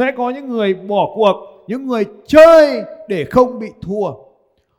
[0.00, 4.12] sẽ có những người bỏ cuộc, những người chơi để không bị thua.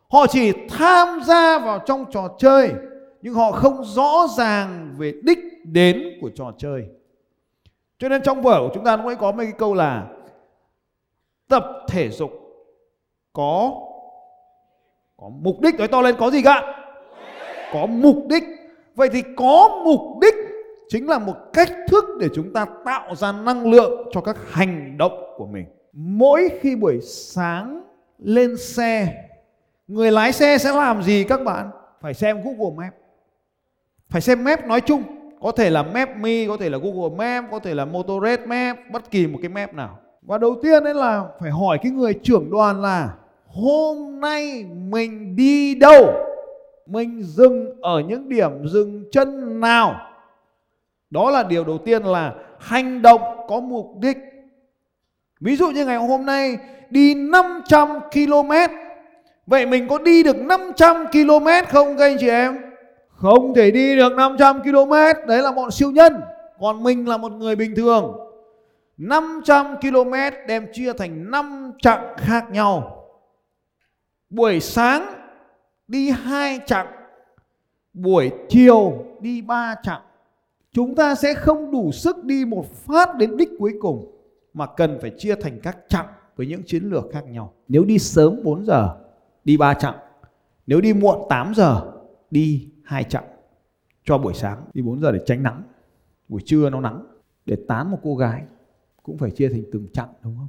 [0.10, 2.72] Họ chỉ tham gia vào trong trò chơi,
[3.22, 6.86] nhưng họ không rõ ràng về đích đến của trò chơi.
[8.00, 10.08] Cho nên trong vở của chúng ta cũng có mấy cái câu là
[11.48, 12.32] tập thể dục
[13.34, 13.72] có
[15.18, 16.86] có mục đích, nói to lên, có gì cả
[17.74, 18.44] có mục đích.
[18.96, 20.36] Vậy thì có mục đích
[20.92, 24.98] chính là một cách thức để chúng ta tạo ra năng lượng cho các hành
[24.98, 25.66] động của mình.
[25.94, 27.84] Mỗi khi buổi sáng
[28.18, 29.24] lên xe,
[29.88, 31.70] người lái xe sẽ làm gì các bạn?
[32.02, 32.94] Phải xem google map
[34.10, 35.04] phải xem map nói chung.
[35.42, 38.78] Có thể là map me, có thể là google map có thể là motored map
[38.92, 40.00] bất kỳ một cái map nào.
[40.22, 43.14] Và đầu tiên đấy là phải hỏi cái người trưởng đoàn là,
[43.48, 46.14] hôm nay mình đi đâu?
[46.86, 50.11] Mình dừng ở những điểm dừng chân nào?
[51.12, 54.18] Đó là điều đầu tiên là hành động có mục đích.
[55.40, 56.58] Ví dụ như ngày hôm nay,
[56.90, 58.52] đi 500 km
[59.52, 62.58] vậy mình có đi được 500 km không, các anh chị em?
[63.10, 64.94] Không thể đi được 500 km
[65.28, 66.22] đấy là bọn siêu nhân.
[66.60, 68.18] Còn mình là một người bình thường.
[68.98, 70.14] 500 km
[70.48, 73.06] đem chia thành 5 chặng khác nhau.
[74.30, 75.06] Buổi sáng
[75.88, 76.88] đi hai chặng,
[77.94, 80.02] buổi chiều đi ba chặng
[80.72, 84.16] chúng ta sẽ không đủ sức đi một phát đến đích cuối cùng,
[84.54, 87.54] mà cần phải chia thành các chặng với những chiến lược khác nhau.
[87.68, 88.98] Nếu đi sớm 4 giờ,
[89.44, 89.98] đi ba chặng.
[90.68, 91.92] Nếu đi muộn 8 giờ,
[92.32, 93.26] đi hai chặng.
[94.04, 95.64] Cho buổi sáng, đi 4 giờ để tránh nắng.
[96.28, 97.06] Buổi trưa nó nắng.
[97.46, 98.44] Để tán một cô gái,
[99.04, 100.48] cũng phải chia thành từng chặng, đúng không?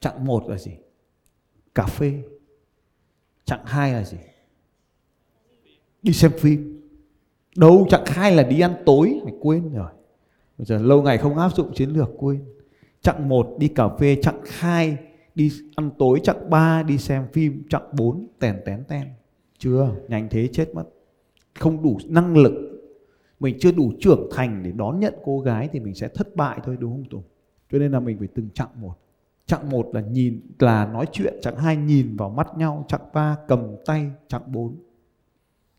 [0.00, 0.72] Chặng một là gì?
[1.74, 2.22] Cà phê.
[3.44, 4.18] Chặng hai là gì?
[6.02, 6.73] Đi xem phim
[7.56, 9.90] đâu chặng hai là đi ăn tối, mày quên rồi.
[10.58, 12.44] Bây giờ lâu ngày không áp dụng chiến lược, quên.
[13.02, 14.96] Chặng một, đi cà phê, chặng hai,
[15.34, 19.08] đi ăn tối, chặng ba, đi xem phim, chặng bốn, tèn tén ten
[19.58, 20.84] chưa nhanh thế chết mất.
[21.54, 22.52] Không đủ năng lực.
[23.40, 26.58] Mình chưa đủ trưởng thành để đón nhận cô gái thì mình sẽ thất bại
[26.64, 27.22] thôi, đúng không Tùng?
[27.72, 28.94] Cho nên là mình phải từng chặng một.
[29.46, 33.36] Chặng một là nhìn, là nói chuyện, chặng hai nhìn vào mắt nhau, chặng ba
[33.48, 34.76] cầm tay, chặng bốn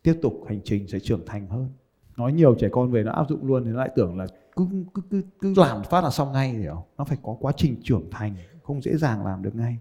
[0.06, 1.70] tiếp tục hành trình sẽ trưởng thành hơn
[2.18, 4.68] nói nhiều trẻ con về nó áp dụng luôn thì nó lại tưởng là cứ
[4.94, 8.10] cứ cứ cứ làm phát là xong ngay hiểu nó phải có quá trình trưởng
[8.12, 9.78] thành không dễ dàng làm được ngay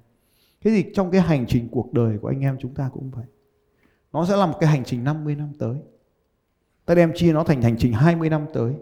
[0.65, 3.25] thế thì trong cái hành trình cuộc đời của anh em chúng ta cũng vậy
[4.13, 5.77] nó sẽ là một cái hành trình 50 năm tới
[6.87, 8.75] ta đem chia nó thành hành trình 20 năm tới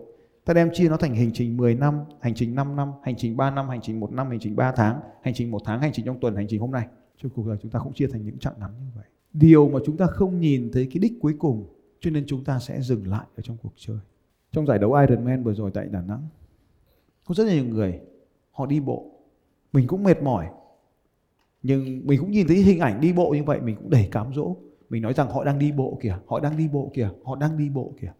[0.45, 3.37] ta đem chia nó thành hành trình 10 năm hành trình 5 năm hành trình
[3.37, 5.93] 3 năm hành trình 1 năm hành trình 3 tháng hành trình 1 tháng hành
[5.93, 6.87] trình trong tuần hành trình hôm nay
[7.23, 9.79] trong cuộc đời chúng ta cũng chia thành những chặng ngắn như vậy điều mà
[9.87, 11.67] chúng ta không nhìn thấy cái đích cuối cùng,
[12.01, 13.99] cho nên chúng ta sẽ dừng lại ở trong cuộc chơi.
[14.53, 16.29] Trong giải đấu Ironman vừa rồi tại Đà Nẵng,
[17.25, 18.01] có rất nhiều người,
[18.51, 19.11] họ đi bộ.
[19.73, 20.47] Mình cũng mệt mỏi,
[21.63, 24.35] nhưng mình cũng nhìn thấy hình ảnh đi bộ như vậy, mình cũng đầy cám
[24.35, 24.57] dỗ.
[24.91, 27.59] Mình nói rằng họ đang đi bộ kìa, họ đang đi bộ kìa, họ đang
[27.59, 28.13] đi bộ kìa.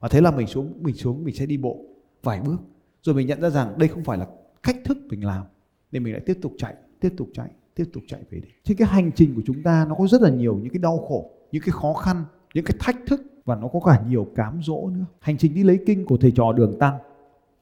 [0.00, 1.84] Và thế là mình xuống mình xuống, mình sẽ đi bộ
[2.22, 2.58] vài bước.
[3.02, 4.26] Rồi mình nhận ra rằng đây không phải là
[4.62, 5.46] cách thức mình làm,
[5.92, 8.76] nên mình lại tiếp tục chạy, tiếp tục chạy tiếp tục chạy về đi trên
[8.76, 11.30] cái hành trình của chúng ta nó có rất là nhiều những cái đau khổ,
[11.52, 12.24] những cái khó khăn,
[12.54, 15.04] những cái thách thức và nó có cả nhiều cám dỗ nữa.
[15.20, 16.98] Hành trình đi lấy kinh của thầy trò đường tăng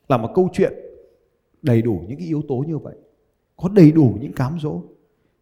[0.08, 0.72] là một câu chuyện
[1.62, 2.96] đầy đủ những cái yếu tố như vậy.
[3.56, 4.80] Có đầy đủ những cám dỗ.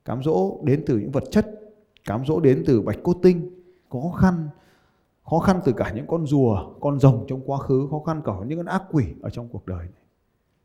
[0.04, 1.46] Cám dỗ đến từ những vật chất,
[2.04, 3.50] cám dỗ đến từ bạch cốt tinh,
[3.90, 4.48] khó khăn
[5.30, 8.32] khó khăn từ cả những con rùa, con rồng trong quá khứ, khó khăn cả
[8.46, 10.02] những con ác quỷ ở trong cuộc đời này.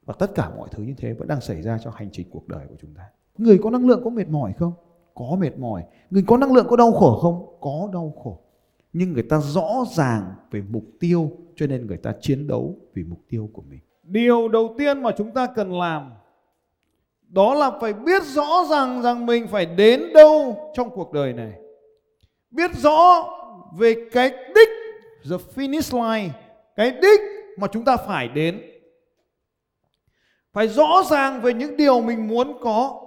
[0.05, 2.47] Và tất cả mọi thứ như thế vẫn đang xảy ra trong hành trình cuộc
[2.47, 3.03] đời của chúng ta
[3.39, 4.73] người có năng lượng có mệt mỏi không?
[5.15, 5.83] Có mệt mỏi.
[6.09, 7.57] Người có năng lượng có đau khổ không?
[7.61, 8.39] Có đau khổ.
[8.93, 13.03] Nhưng người ta rõ ràng về mục tiêu, cho nên người ta chiến đấu vì
[13.03, 13.79] mục tiêu của mình.
[14.03, 16.11] Điều đầu tiên mà chúng ta cần làm,
[17.27, 21.53] đó là phải biết rõ ràng rằng mình phải đến đâu trong cuộc đời này.
[22.51, 23.29] Biết rõ
[23.77, 24.69] về cái đích,
[25.29, 26.33] the finish line,
[26.75, 27.19] cái đích
[27.57, 28.61] mà chúng ta phải đến.
[30.53, 33.01] Phải rõ ràng về những điều mình muốn có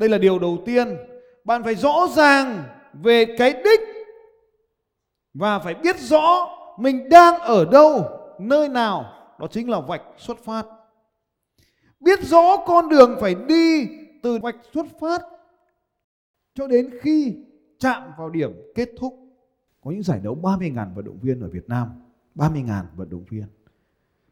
[0.00, 0.96] đây là điều đầu tiên.
[1.44, 3.80] Bạn phải rõ ràng về cái đích
[5.34, 6.48] và phải biết rõ
[6.78, 8.04] mình đang ở đâu,
[8.38, 9.12] nơi nào.
[9.38, 10.66] Đó chính là vạch xuất phát.
[12.00, 13.88] Biết rõ con đường phải đi
[14.22, 15.22] từ vạch xuất phát
[16.54, 17.36] cho đến khi
[17.78, 19.14] chạm vào điểm kết thúc.
[19.84, 21.88] Có những giải đấu 30.000 vận động viên ở Việt Nam
[22.34, 23.46] 30.000 vận động viên.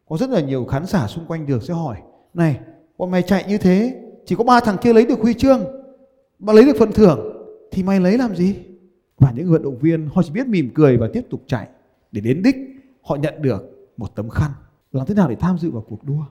[0.09, 2.03] Có rất là nhiều khán giả xung quanh được sẽ hỏi,
[2.35, 2.61] này,
[2.99, 5.61] bọn mày chạy như thế chỉ có ba thằng kia lấy được huy chương,
[6.39, 7.21] mà lấy được phần thưởng,
[7.71, 8.57] thì mày lấy làm gì
[9.19, 11.69] và những vận động viên, họ chỉ biết mỉm cười và tiếp tục chạy
[12.13, 12.57] để đến đích
[13.03, 14.51] họ nhận được một tấm khăn
[14.93, 16.25] làm thế nào để tham dự vào cuộc đua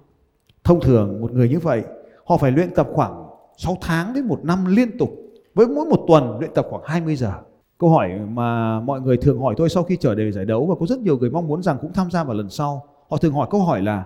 [0.64, 1.84] Thông thường một người như vậy,
[2.26, 3.28] họ phải luyện tập khoảng
[3.58, 5.10] 6 tháng đến một năm liên tục,
[5.54, 7.34] với mỗi một tuần luyện tập khoảng 20 giờ.
[7.78, 10.76] Câu hỏi mà mọi người thường hỏi tôi sau khi trở về giải đấu, và
[10.80, 12.84] có rất nhiều người mong muốn rằng cũng tham gia vào lần sau.
[13.10, 14.06] Họ thường hỏi câu hỏi là,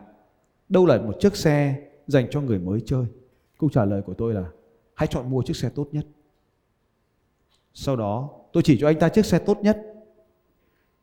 [0.70, 1.76] đâu là một chiếc xe
[2.08, 3.06] dành cho người mới chơi?
[3.62, 4.46] Câu trả lời của tôi là
[4.96, 6.06] hãy chọn mua chiếc xe tốt nhất.
[7.74, 9.82] Sau đó tôi chỉ cho anh ta chiếc xe tốt nhất.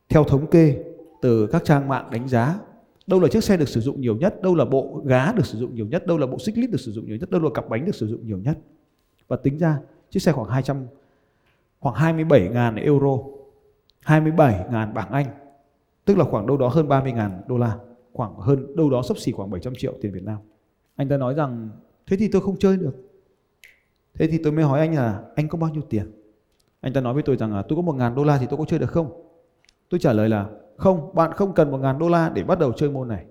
[0.08, 0.84] Theo thống kê
[1.22, 2.60] từ các trang mạng đánh giá
[3.06, 5.58] đâu là chiếc xe được sử dụng nhiều nhất, đâu là bộ gá được sử
[5.58, 7.50] dụng nhiều nhất, đâu là bộ xích lít được sử dụng nhiều nhất, đâu là
[7.54, 8.58] cặp bánh được sử dụng nhiều nhất.
[9.28, 9.80] Và tính ra
[10.10, 10.86] chiếc xe khoảng 200
[11.80, 13.18] khoảng 27.000 euro,
[14.04, 15.26] 27.000 bảng Anh,
[16.04, 17.78] tức là khoảng đâu đó hơn 30.000 đô la,
[18.12, 20.38] khoảng hơn đâu đó sấp xỉ khoảng 700 triệu tiền Việt Nam.
[20.96, 21.70] Anh ta nói rằng
[22.08, 22.94] thế thì tôi không chơi được.
[24.14, 26.12] Thế thì tôi mới hỏi anh là anh có bao nhiêu tiền?
[26.80, 28.58] Anh ta nói với tôi rằng là tôi có một ngàn đô la thì tôi
[28.58, 29.22] có chơi được không?
[29.88, 30.46] Tôi trả lời là
[30.76, 33.24] không, bạn không cần một ngàn đô la để bắt đầu chơi môn này.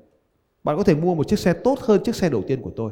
[0.63, 2.91] Bạn có thể mua một chiếc xe tốt hơn chiếc xe đầu tiên của tôi.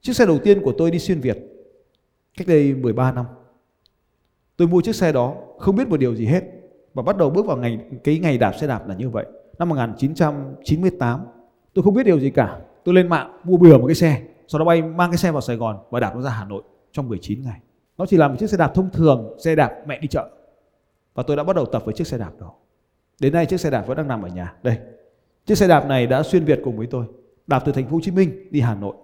[0.00, 1.38] Chiếc xe đầu tiên của tôi đi xuyên Việt
[2.36, 3.26] cách đây 13 năm.
[4.56, 6.44] Tôi mua chiếc xe đó không biết một điều gì hết
[6.94, 9.26] và bắt đầu bước vào ngày cái ngày đạp xe đạp là như vậy.
[9.58, 11.26] Năm 1998
[11.74, 12.60] tôi không biết điều gì cả.
[12.84, 15.40] Tôi lên mạng mua bừa một cái xe, sau đó bay mang cái xe vào
[15.40, 17.60] Sài Gòn và đạp nó ra Hà Nội trong 19 ngày.
[17.98, 20.30] Nó chỉ là một chiếc xe đạp thông thường, xe đạp mẹ đi chợ.
[21.14, 22.52] Và tôi đã bắt đầu tập với chiếc xe đạp đó.
[23.20, 24.54] Đến nay chiếc xe đạp vẫn đang nằm ở nhà.
[24.62, 24.78] Đây.
[25.46, 27.04] Chiếc xe đạp này đã xuyên Việt cùng với tôi.
[27.46, 28.94] Đạp từ thành phố Hồ Chí Minh đi Hà Nội.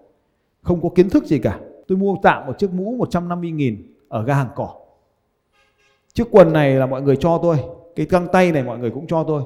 [0.62, 1.60] Không có kiến thức gì cả.
[1.88, 4.74] Tôi mua tạm một chiếc mũ 150 nghìn ở ga hàng cỏ.
[6.12, 7.56] Chiếc quần này là mọi người cho tôi.
[7.96, 9.42] Cái găng tay này mọi người cũng cho tôi.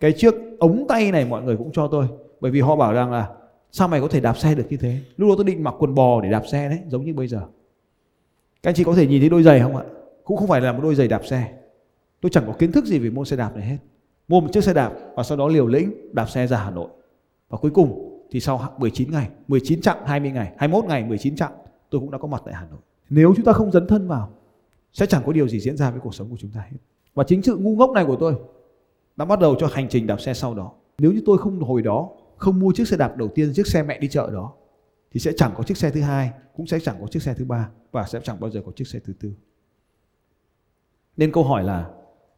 [0.00, 2.06] Cái chiếc ống tay này mọi người cũng cho tôi.
[2.40, 3.28] Bởi vì họ bảo rằng là
[3.72, 4.98] sao mày có thể đạp xe được như thế.
[5.16, 6.78] Lúc đó tôi định mặc quần bò để đạp xe đấy.
[6.88, 7.40] Giống như bây giờ.
[8.62, 9.84] Các anh chị có thể nhìn thấy đôi giày không ạ?
[10.24, 11.52] Cũng không phải là một đôi giày đạp xe.
[12.20, 13.76] Tôi chẳng có kiến thức gì về môn xe đạp này hết.
[14.28, 16.88] Mua một chiếc xe đạp và sau đó liều lĩnh đạp xe ra Hà Nội.
[17.48, 21.52] Và cuối cùng thì sau 19 ngày, 19 chặng 20 ngày, 21 ngày, 19 chặng
[21.90, 22.80] tôi cũng đã có mặt tại Hà Nội.
[23.10, 24.30] Nếu chúng ta không dấn thân vào
[24.92, 26.76] sẽ chẳng có điều gì diễn ra với cuộc sống của chúng ta hết.
[27.14, 28.34] Và chính sự ngu ngốc này của tôi
[29.16, 30.72] đã bắt đầu cho hành trình đạp xe sau đó.
[30.98, 32.10] Nếu như tôi không hồi đó
[32.42, 34.52] không mua chiếc xe đạp đầu tiên, chiếc xe mẹ đi chợ đó
[35.10, 37.44] thì sẽ chẳng có chiếc xe thứ hai, cũng sẽ chẳng có chiếc xe thứ
[37.44, 39.32] ba và sẽ chẳng bao giờ có chiếc xe thứ tư.
[41.16, 41.90] Nên câu hỏi là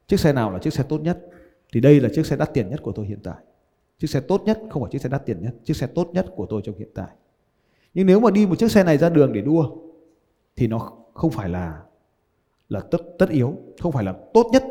[0.06, 1.26] chiếc xe nào là chiếc xe tốt nhất?
[1.72, 3.36] Thì đây là chiếc xe đắt tiền nhất của tôi hiện tại.
[3.98, 6.26] Chiếc xe tốt nhất không phải chiếc xe đắt tiền nhất, chiếc xe tốt nhất
[6.36, 7.10] của tôi trong hiện tại.
[7.94, 9.76] Nhưng nếu mà đi một chiếc xe này ra đường để đua
[10.56, 11.82] thì nó không phải là
[12.68, 14.64] là tất tất yếu, không phải là tốt nhất,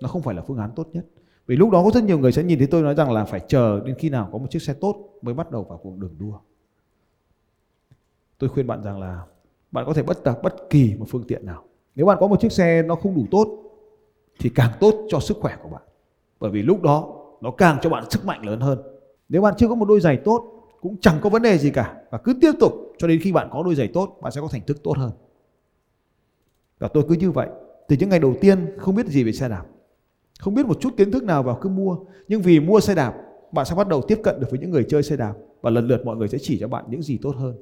[0.00, 1.04] nó không phải là phương án tốt nhất.
[1.46, 3.40] Vì lúc đó có rất nhiều người sẽ nhìn thấy tôi nói rằng là phải
[3.48, 6.14] chờ đến khi nào có một chiếc xe tốt mới bắt đầu vào cuộc đường
[6.18, 6.38] đua.
[8.38, 9.26] Tôi khuyên bạn rằng là
[9.72, 11.64] bạn có thể bất tập bất kỳ một phương tiện nào.
[11.94, 13.48] Nếu bạn có một chiếc xe nó không đủ tốt,
[14.38, 15.82] thì càng tốt cho sức khỏe của bạn.
[16.40, 18.78] Bởi vì lúc đó nó càng cho bạn sức mạnh lớn hơn.
[19.28, 20.44] Nếu bạn chưa có một đôi giày tốt,
[20.80, 23.48] cũng chẳng có vấn đề gì cả và cứ tiếp tục cho đến khi bạn
[23.52, 25.10] có đôi giày tốt, bạn sẽ có thành tích tốt hơn.
[26.78, 27.48] Và tôi cứ như vậy
[27.88, 29.64] từ những ngày đầu tiên, không biết gì về xe đạp
[30.42, 31.96] không biết một chút kiến thức nào vào cứ mua.
[32.28, 33.14] Nhưng vì mua xe đạp,
[33.52, 35.86] bạn sẽ bắt đầu tiếp cận được với những người chơi xe đạp và lần
[35.86, 37.56] lượt mọi người sẽ chỉ cho bạn những gì tốt hơn.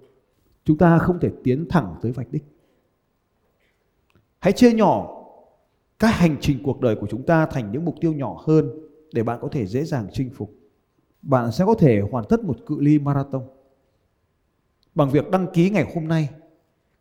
[0.65, 2.45] Chúng ta không thể tiến thẳng tới vạch đích.
[4.39, 5.23] Hãy chia nhỏ
[5.99, 8.71] các hành trình cuộc đời của chúng ta thành những mục tiêu nhỏ hơn
[9.13, 10.55] để bạn có thể dễ dàng chinh phục.
[11.23, 13.43] Bạn sẽ có thể hoàn tất một cự ly marathon.
[14.95, 16.29] Bằng việc đăng ký ngày hôm nay,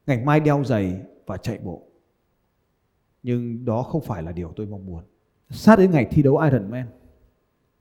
[0.08, 1.82] ngày mai đeo giày và chạy bộ.
[3.24, 5.04] Nhưng đó không phải là điều tôi mong muốn
[5.50, 6.88] sát đến ngày thi đấu Ironman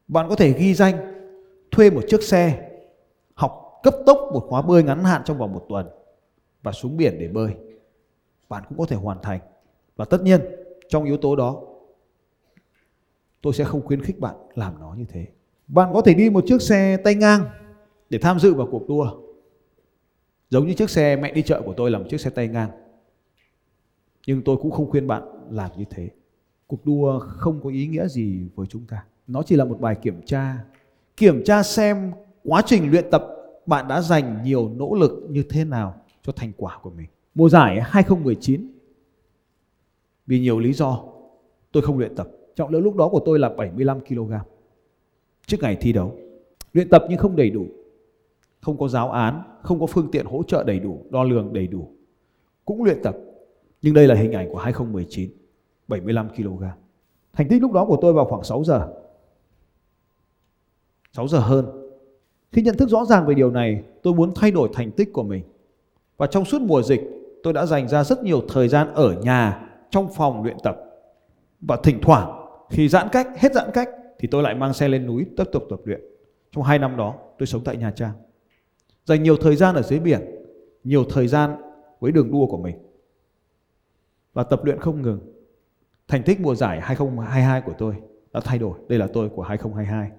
[0.09, 0.97] bạn có thể ghi danh,
[1.71, 2.71] thuê một chiếc xe,
[3.35, 5.89] học cấp tốc một khóa bơi ngắn hạn trong vòng một tuần
[6.63, 7.55] và xuống biển để bơi.
[8.49, 9.41] Bạn cũng có thể hoàn thành.
[9.97, 10.41] Và tất nhiên,
[10.89, 11.63] trong yếu tố đó,
[13.43, 15.27] tôi sẽ không khuyến khích bạn làm nó như thế.
[15.69, 17.45] Bạn có thể đi một chiếc xe tay ngang
[18.11, 19.21] để tham dự vào cuộc đua.
[20.51, 22.71] Giống như chiếc xe mẹ đi chợ của tôi là một chiếc xe tay ngang.
[24.27, 26.09] Nhưng tôi cũng không khuyên bạn làm như thế
[26.69, 29.05] cuộc đua không có ý nghĩa gì với chúng ta.
[29.27, 30.65] Nó chỉ là một bài kiểm tra.
[31.17, 32.13] Kiểm tra xem
[32.45, 33.27] quá trình luyện tập
[33.67, 37.07] bạn đã dành nhiều nỗ lực như thế nào cho thành quả của mình.
[37.35, 38.71] Mùa giải 2019
[40.27, 41.05] vì nhiều lý do,
[41.73, 42.29] tôi không luyện tập.
[42.55, 44.33] Trọng lượng lúc đó của tôi là 75 kg
[45.47, 46.17] trước ngày thi đấu,
[46.73, 47.67] luyện tập nhưng không đầy đủ.
[48.61, 51.67] Không có giáo án, không có phương tiện hỗ trợ đầy đủ, đo lường đầy
[51.67, 51.89] đủ.
[52.65, 53.17] Cũng luyện tập,
[53.83, 55.31] nhưng đây là hình ảnh của 2019
[55.89, 56.65] 75 kg
[57.39, 58.89] thành tích lúc đó của tôi vào khoảng 6 giờ.
[61.13, 61.67] 6 giờ hơn.
[62.53, 65.23] Khi nhận thức rõ ràng về điều này tôi muốn thay đổi thành tích của
[65.23, 65.43] mình.
[66.17, 67.01] Và trong suốt mùa dịch
[67.43, 70.81] tôi đã dành ra rất nhiều thời gian ở nhà trong phòng luyện tập.
[71.61, 75.07] Và thỉnh thoảng khi giãn cách hết giãn cách thì tôi lại mang xe lên
[75.07, 76.01] núi tiếp tục tập luyện.
[76.53, 78.13] Trong hai năm đó tôi sống tại Nha Trang.
[79.05, 80.21] Dành nhiều thời gian ở dưới biển,
[80.85, 81.57] nhiều thời gian
[82.01, 82.77] với đường đua của mình.
[84.33, 85.38] Và tập luyện không ngừng.
[86.09, 87.95] Thành tích mùa giải 2022 của tôi
[88.33, 88.79] đã thay đổi.
[88.89, 90.11] Đây là tôi của 2022.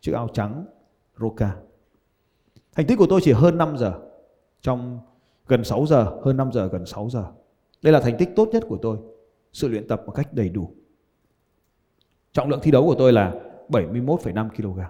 [0.00, 0.64] Chiếc áo trắng
[1.16, 1.56] Roca.
[2.74, 4.00] Thành tích của tôi chỉ hơn 5 giờ.
[4.60, 5.00] Trong
[5.46, 7.24] gần 6 giờ, hơn 5 giờ, gần 6 giờ.
[7.82, 8.98] Đây là thành tích tốt nhất của tôi.
[9.52, 10.70] Sự luyện tập một cách đầy đủ.
[12.32, 13.34] Trọng lượng thi đấu của tôi là
[13.68, 14.80] 71,5 kg.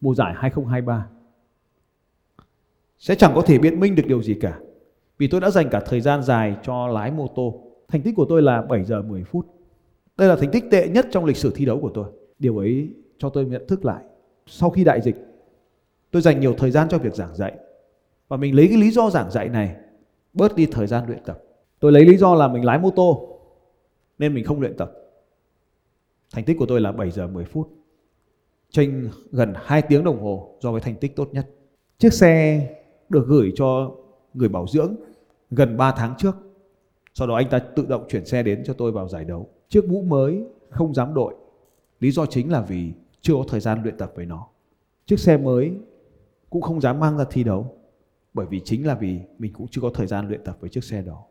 [0.00, 1.08] Mùa giải 2023
[2.98, 4.58] sẽ chẳng có thể biện minh được điều gì cả.
[5.18, 7.62] Vì tôi đã dành cả thời gian dài cho lái mô tô.
[7.88, 9.55] Thành tích của tôi là 7 giờ 10 phút.
[10.16, 12.06] Đây là thành tích tệ nhất trong lịch sử thi đấu của tôi.
[12.38, 14.04] Điều ấy cho tôi nhận thức lại.
[14.46, 15.16] Sau khi đại dịch,
[16.10, 17.52] tôi dành nhiều thời gian cho việc giảng dạy.
[18.28, 19.76] Và mình lấy cái lý do giảng dạy này
[20.32, 21.42] bớt đi thời gian luyện tập.
[21.80, 23.38] Tôi lấy lý do là mình lái mô tô
[24.18, 24.92] nên mình không luyện tập.
[26.32, 27.68] Thành tích của tôi là 7 giờ 10 phút.
[28.70, 31.48] Tranh gần 2 tiếng đồng hồ do với thành tích tốt nhất.
[31.98, 32.66] Chiếc xe
[33.08, 33.90] được gửi cho
[34.34, 34.94] người bảo dưỡng
[35.50, 36.36] gần 3 tháng trước.
[37.14, 39.48] Sau đó anh ta tự động chuyển xe đến cho tôi vào giải đấu.
[39.68, 41.34] Chiếc mũ mới không dám đội.
[42.00, 44.46] Lý do chính là vì chưa có thời gian luyện tập với nó.
[45.06, 45.72] Chiếc xe mới
[46.50, 47.76] cũng không dám mang ra thi đấu.
[48.34, 50.84] Bởi vì chính là vì mình cũng chưa có thời gian luyện tập với chiếc
[50.84, 51.24] xe đó.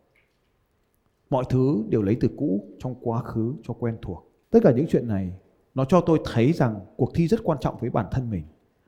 [1.29, 4.31] Mọi thứ đều lấy từ cũ trong quá khứ cho quen thuộc.
[4.49, 5.31] Tất cả những chuyện này
[5.75, 8.43] nó cho tôi thấy rằng cuộc thi rất quan trọng với bản thân mình.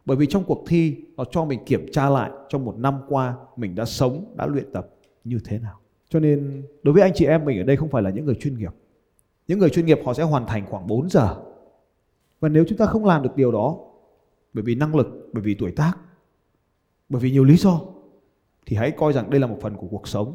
[0.06, 3.36] Bởi vì trong cuộc thi nó cho mình kiểm tra lại trong một năm qua
[3.56, 4.90] mình đã sống, đã luyện tập
[5.24, 5.80] như thế nào.
[6.10, 8.36] Cho nên đối với anh chị em mình ở đây không phải là những người
[8.36, 8.72] chuyên nghiệp.
[9.48, 11.36] Những người chuyên nghiệp họ sẽ hoàn thành khoảng 4 giờ.
[12.40, 13.78] Và nếu chúng ta không làm được điều đó
[14.54, 15.94] bởi vì năng lực, bởi vì tuổi tác,
[17.10, 17.82] bởi vì nhiều lý do
[18.66, 20.34] thì hãy coi rằng đây là một phần của cuộc sống,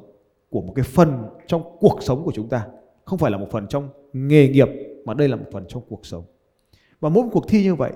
[0.51, 2.67] của một cái phần trong cuộc sống của chúng ta,
[3.05, 4.69] không phải là một phần trong nghề nghiệp
[5.05, 6.25] mà đây là một phần trong cuộc sống.
[7.01, 7.93] Và mỗi một cuộc thi như vậy,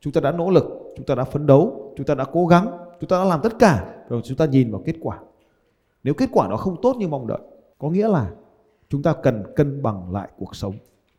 [0.00, 0.64] chúng ta đã nỗ lực,
[0.96, 3.58] chúng ta đã phấn đấu, chúng ta đã cố gắng, chúng ta đã làm tất
[3.58, 5.18] cả rồi chúng ta nhìn vào kết quả.
[6.04, 7.40] Nếu kết quả nó không tốt như mong đợi,
[7.78, 8.30] có nghĩa là
[8.94, 10.74] chúng ta cần cân bằng lại cuộc sống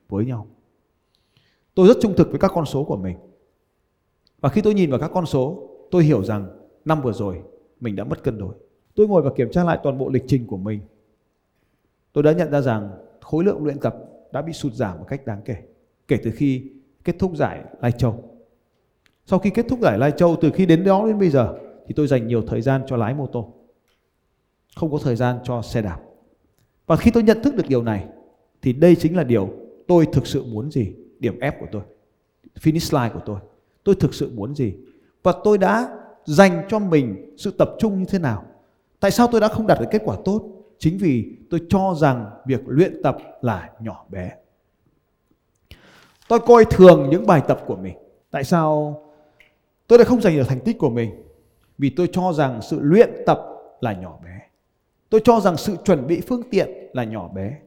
[0.09, 0.47] với nhau.
[1.73, 3.17] Tôi rất trung thực với các con số của mình.
[4.41, 6.47] Và khi tôi nhìn vào các con số, tôi hiểu rằng
[6.85, 7.41] năm vừa rồi
[7.79, 8.55] mình đã mất cân đối.
[8.95, 10.79] Tôi ngồi và kiểm tra lại toàn bộ lịch trình của mình.
[12.13, 12.89] Tôi đã nhận ra rằng
[13.21, 13.95] khối lượng luyện tập
[14.31, 15.55] đã bị sụt giảm một cách đáng kể
[16.07, 16.71] kể từ khi
[17.03, 18.23] kết thúc giải Lai Châu.
[19.25, 21.93] Sau khi kết thúc giải Lai Châu từ khi đến đó đến bây giờ thì
[21.95, 23.53] tôi dành nhiều thời gian cho lái mô tô.
[24.75, 25.99] Không có thời gian cho xe đạp.
[26.87, 28.05] Và khi tôi nhận thức được điều này
[28.61, 29.49] thì đây chính là điều
[29.87, 31.81] tôi thực sự muốn gì, điểm F của tôi,
[32.55, 33.39] finish line của tôi.
[33.83, 34.73] Tôi thực sự muốn gì
[35.23, 38.45] và tôi đã dành cho mình sự tập trung như thế nào.
[38.99, 40.41] Tại sao tôi đã không đạt được kết quả tốt?
[40.77, 44.31] Chính vì tôi cho rằng việc luyện tập là nhỏ bé.
[46.27, 47.97] Tôi coi thường những bài tập của mình.
[48.31, 49.01] Tại sao
[49.87, 51.11] tôi lại không giành được thành tích của mình?
[51.77, 53.41] Vì tôi cho rằng sự luyện tập
[53.81, 54.41] là nhỏ bé.
[55.15, 57.57] Tôi cho rằng sự chuẩn bị phương tiện là nhỏ bé.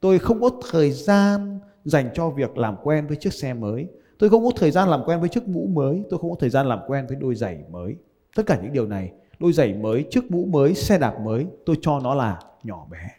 [0.00, 3.86] Tôi không có thời gian dành cho việc làm quen với chiếc xe mới.
[4.18, 6.02] Tôi không có thời gian làm quen với chiếc mũ mới.
[6.10, 7.96] Tôi không có thời gian làm quen với đôi giày mới.
[8.36, 11.76] Tất cả những điều này, đôi giày mới, chiếc mũ mới, xe đạp mới, tôi
[11.80, 13.10] cho nó là nhỏ bé.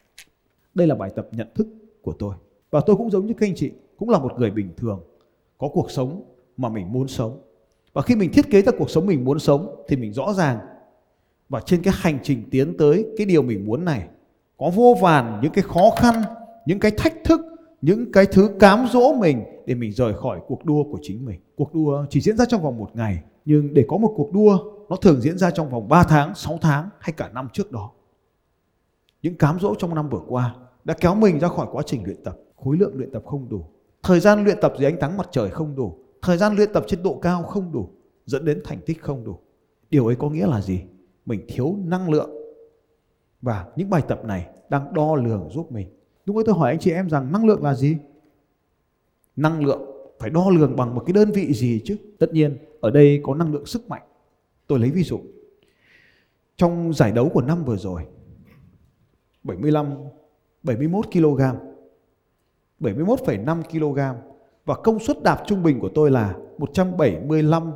[0.76, 1.68] Đây là bài tập nhận thức
[2.02, 2.36] của tôi.
[2.72, 5.00] Và tôi cũng giống như các anh chị, cũng là một người bình thường,
[5.58, 6.24] có cuộc sống
[6.58, 7.42] mà mình muốn sống.
[7.94, 10.60] Và khi mình thiết kế ra cuộc sống mình muốn sống thì mình rõ ràng
[11.50, 14.08] và trên cái hành trình tiến tới cái điều mình muốn này
[14.58, 16.22] có vô vàn những cái khó khăn,
[16.66, 17.42] những cái thách thức,
[17.82, 21.40] những cái thứ cám dỗ mình để mình rời khỏi cuộc đua của chính mình.
[21.56, 24.58] Cuộc đua chỉ diễn ra trong vòng một ngày, nhưng để có một cuộc đua
[24.90, 27.92] nó thường diễn ra trong vòng 3 tháng, 6 tháng hay cả năm trước đó.
[29.22, 32.24] Những cám dỗ trong năm vừa qua đã kéo mình ra khỏi quá trình luyện
[32.24, 32.38] tập.
[32.64, 33.66] Khối lượng luyện tập không đủ.
[34.04, 35.98] Thời gian luyện tập dưới ánh nắng mặt trời không đủ.
[36.22, 37.90] Thời gian luyện tập trên độ cao không đủ.
[38.26, 39.38] Dẫn đến thành tích không đủ.
[39.90, 40.82] Điều ấy có nghĩa là gì?
[41.26, 42.30] Mình thiếu năng lượng.
[43.42, 45.88] Và những bài tập này đang đo lường giúp mình.
[46.26, 47.98] Lúc ấy tôi hỏi anh chị em rằng năng lượng là gì?
[49.36, 49.82] Năng lượng
[50.20, 51.98] phải đo lường bằng một cái đơn vị gì chứ?
[52.20, 54.02] Tất nhiên ở đây có năng lượng sức mạnh.
[54.68, 55.20] Tôi lấy ví dụ.
[56.58, 58.02] Trong giải đấu của năm vừa rồi
[59.44, 59.94] 75
[60.64, 61.42] 71 kg
[62.80, 64.00] 71,5 kg
[64.66, 67.72] và công suất đạp trung bình của tôi là 175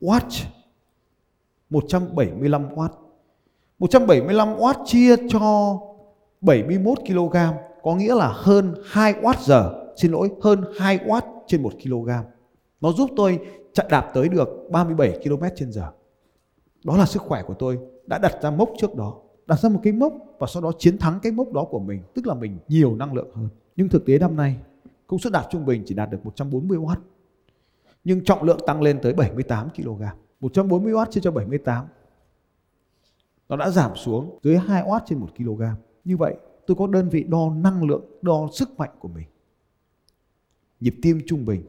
[0.00, 0.44] watt
[1.70, 2.88] 175 watt
[3.78, 5.78] 175 watt chia cho
[6.40, 7.36] 71 kg
[7.82, 12.10] có nghĩa là hơn 2 watt giờ, xin lỗi, hơn 2 watt trên 1 kg
[12.80, 13.38] nó giúp tôi
[13.72, 15.90] chạy đạp tới được 37 km trên giờ.
[16.84, 19.14] Đó là sức khỏe của tôi, đã đặt ra mốc trước đó,
[19.46, 22.02] đặt ra một cái mốc và sau đó chiến thắng cái mốc đó của mình,
[22.14, 23.48] tức là mình nhiều năng lượng hơn.
[23.76, 24.56] Nhưng thực tế năm nay,
[25.06, 26.94] công suất đạt trung bình chỉ đạt được 140 W
[28.04, 30.02] nhưng trọng lượng tăng lên tới 78 kg
[30.40, 31.86] 140 W chia cho 78
[33.48, 35.62] nó đã giảm xuống dưới 2 watt trên 1 kg.
[36.04, 39.26] Như vậy tôi có đơn vị đo năng lượng, đo sức mạnh của mình.
[40.80, 41.62] Nhịp tim trung bình.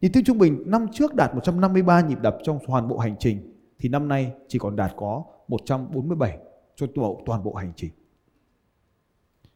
[0.00, 3.54] Nhịp tim trung bình năm trước đạt 153 nhịp đập trong toàn bộ hành trình
[3.78, 6.38] thì năm nay chỉ còn đạt có 147
[6.76, 6.86] cho
[7.26, 7.90] toàn bộ hành trình.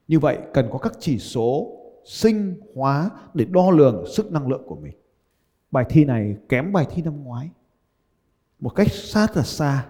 [0.08, 1.72] Như vậy cần có các chỉ số
[2.04, 4.94] sinh hóa để đo lường sức năng lượng của mình.
[5.70, 7.50] Bài thi này kém bài thi năm ngoái.
[8.60, 9.86] Một cách sát là xa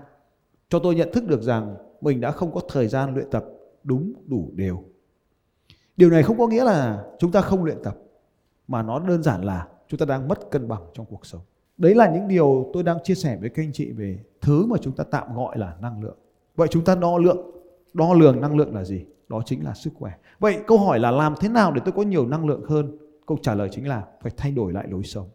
[0.69, 3.45] cho tôi nhận thức được rằng mình đã không có thời gian luyện tập
[3.85, 4.85] đúng đủ đều.
[5.97, 7.97] Điều này không có nghĩa là chúng ta không luyện tập
[8.69, 11.41] mà nó đơn giản là chúng ta đang mất cân bằng trong cuộc sống.
[11.79, 14.77] Đấy là những điều tôi đang chia sẻ với các anh chị về thứ mà
[14.83, 16.17] chúng ta tạm gọi là năng lượng.
[16.57, 17.51] Vậy chúng ta đo lượng,
[17.93, 19.05] đo lường năng lượng là gì?
[19.29, 20.13] Đó chính là sức khỏe.
[20.39, 22.99] Vậy câu hỏi là làm thế nào để tôi có nhiều năng lượng hơn?
[23.27, 25.27] Câu trả lời chính là phải thay đổi lại lối sống.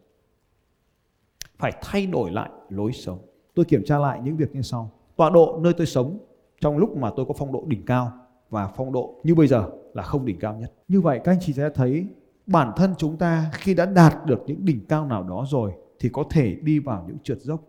[1.64, 3.20] Phải thay đổi lại lối sống.
[3.54, 4.92] Tôi kiểm tra lại những việc như sau.
[5.16, 6.18] Tọa độ nơi tôi sống
[6.62, 8.12] trong lúc mà tôi có phong độ đỉnh cao
[8.50, 10.74] và phong độ như bây giờ là không đỉnh cao nhất.
[10.88, 12.08] Như vậy các anh chị sẽ thấy
[12.46, 16.10] bản thân chúng ta khi đã đạt được những đỉnh cao nào đó rồi thì
[16.10, 17.62] có thể đi vào những trượt dốc.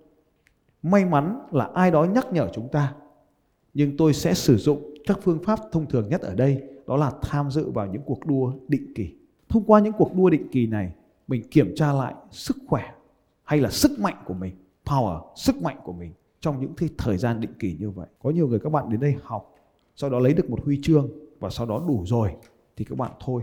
[0.83, 2.95] May mắn là ai đó nhắc nhở chúng ta.
[3.75, 7.13] Nhưng tôi sẽ sử dụng các phương pháp thông thường nhất ở đây đó là
[7.23, 9.15] tham dự vào những cuộc đua định kỳ.
[9.49, 10.93] Thông qua những cuộc đua định kỳ này,
[11.29, 12.91] mình kiểm tra lại sức khỏe
[13.55, 17.41] hay là sức mạnh của mình, power, sức mạnh của mình trong những thời gian
[17.41, 18.07] định kỳ như vậy.
[18.23, 19.55] Có nhiều người các bạn đến đây học,
[19.97, 21.09] sau đó lấy được một huy chương
[21.41, 22.31] và sau đó đủ rồi
[22.77, 23.43] thì các bạn thôi.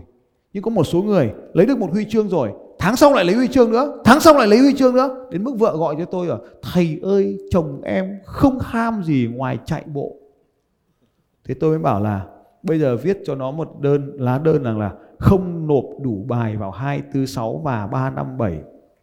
[0.52, 3.34] Nhưng có một số người lấy được một huy chương rồi, tháng sau lại lấy
[3.34, 5.26] huy chương nữa, tháng sau lại lấy huy chương nữa.
[5.30, 6.38] Đến mức vợ gọi cho tôi là
[6.72, 10.16] thầy ơi chồng em không ham gì ngoài chạy bộ.
[11.44, 12.26] Thế tôi mới bảo là
[12.62, 16.56] bây giờ viết cho nó một đơn lá đơn rằng là không nộp đủ bài
[16.56, 18.58] vào 2, 4, 6 và 3, 5, 7.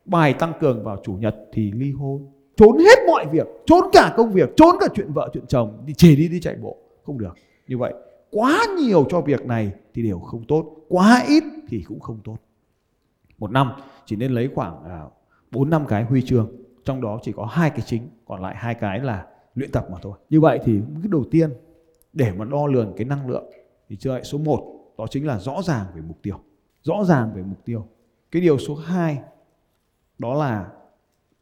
[0.09, 2.27] Bài tăng cường vào chủ nhật thì ly hôn.
[2.57, 5.93] Trốn hết mọi việc, trốn cả công việc, trốn cả chuyện vợ, chuyện chồng thì
[5.97, 6.77] chỉ đi đi chạy bộ.
[7.03, 7.35] Không được.
[7.67, 7.93] Như vậy,
[8.31, 12.37] quá nhiều cho việc này thì đều không tốt, quá ít thì cũng không tốt.
[13.37, 13.71] Một năm,
[14.05, 15.03] chỉ nên lấy khoảng à,
[15.51, 16.51] bốn năm cái huy chương,
[16.83, 19.97] trong đó chỉ có hai cái chính, còn lại hai cái là luyện tập mà
[20.01, 20.13] thôi.
[20.29, 21.49] Như vậy thì cái đầu tiên,
[22.13, 23.45] để mà đo lường cái năng lượng
[23.89, 26.39] thì chơi số 1 đó chính là rõ ràng về mục tiêu.
[26.81, 27.87] Rõ ràng về mục tiêu.
[28.31, 29.19] Cái điều số 2
[30.19, 30.71] đó là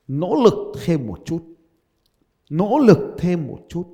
[0.07, 1.43] nỗ lực thêm một chút,
[2.49, 3.87] nỗ lực thêm một chút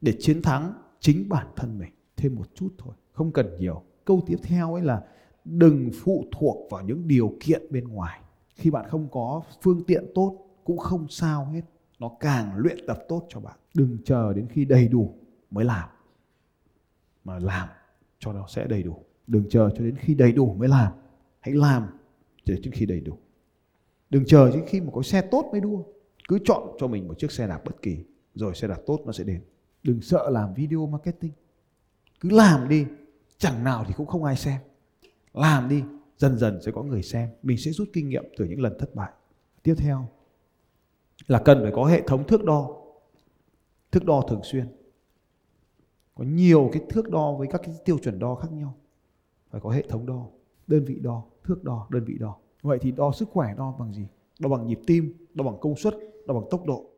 [0.00, 3.82] để chiến thắng chính bản thân mình, thêm một chút thôi, không cần nhiều.
[4.04, 5.02] Câu tiếp theo ấy là
[5.44, 8.20] đừng phụ thuộc vào những điều kiện bên ngoài.
[8.54, 11.62] Khi bạn không có phương tiện tốt cũng không sao hết,
[11.98, 13.58] nó càng luyện tập tốt cho bạn.
[13.74, 15.14] Đừng chờ đến khi đầy đủ
[15.50, 15.88] mới làm,
[17.24, 17.68] mà làm
[18.18, 18.96] cho nó sẽ đầy đủ.
[19.26, 20.92] Đừng chờ cho đến khi đầy đủ mới làm,
[21.40, 21.86] hãy làm
[22.46, 23.18] để đến khi đầy đủ.
[24.14, 25.82] Đừng chờ đến khi mà có xe tốt mới đua.
[26.28, 28.04] Cứ chọn cho mình một chiếc xe đạp bất kỳ.
[28.34, 29.42] Rồi xe đạp tốt nó sẽ đến.
[29.82, 31.32] Đừng sợ làm video marketing.
[32.20, 32.86] Cứ làm đi.
[33.38, 34.60] Chẳng nào thì cũng không ai xem.
[35.32, 35.82] Làm đi.
[36.18, 37.28] Dần dần sẽ có người xem.
[37.42, 39.12] Mình sẽ rút kinh nghiệm từ những lần thất bại.
[39.62, 40.08] Tiếp theo
[41.26, 42.82] là cần phải có hệ thống thước đo.
[43.92, 44.66] Thước đo thường xuyên.
[46.14, 48.74] Có nhiều cái thước đo với các cái tiêu chuẩn đo khác nhau.
[49.50, 50.26] Phải có hệ thống đo,
[50.66, 52.36] đơn vị đo, thước đo, đơn vị đo.
[52.64, 54.08] Vậy thì đo sức khỏe đo bằng gì?
[54.40, 55.94] Đo bằng nhịp tim, đo bằng công suất,
[56.26, 56.93] đo bằng tốc độ.